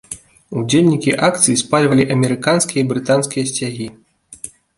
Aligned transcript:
Удзельнікі 0.61 1.13
акцый 1.27 1.59
спальвалі 1.63 2.03
амерыканскія 2.15 2.79
і 2.85 2.85
брытанскія 2.93 3.43
сцягі. 3.53 3.87